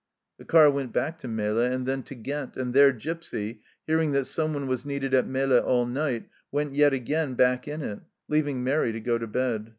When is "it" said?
7.83-7.99